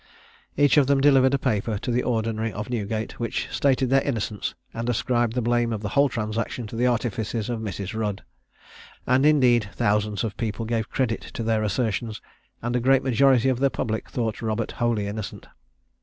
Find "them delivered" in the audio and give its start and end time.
0.87-1.35